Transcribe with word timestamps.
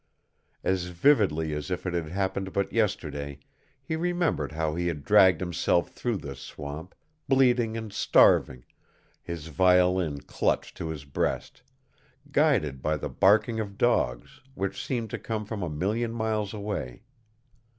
As 0.63 0.85
vividly 0.85 1.53
as 1.53 1.69
if 1.69 1.85
it 1.85 1.93
had 1.93 2.07
happened 2.09 2.53
but 2.53 2.73
yesterday, 2.73 3.37
he 3.83 3.95
remembered 3.95 4.53
how 4.53 4.73
he 4.73 4.87
had 4.87 5.03
dragged 5.05 5.39
himself 5.39 5.91
through 5.91 6.17
this 6.17 6.39
swamp, 6.39 6.95
bleeding 7.29 7.77
and 7.77 7.93
starving, 7.93 8.65
his 9.21 9.49
violin 9.49 10.19
clutched 10.21 10.75
to 10.77 10.87
his 10.89 11.05
breast, 11.05 11.61
guided 12.31 12.81
by 12.81 12.97
the 12.97 13.09
barking 13.09 13.59
of 13.59 13.77
dogs, 13.77 14.41
which 14.55 14.83
seemed 14.83 15.11
to 15.11 15.19
come 15.19 15.45
from 15.45 15.61
a 15.61 15.69
million 15.69 16.11
miles 16.13 16.51
away. 16.51 17.03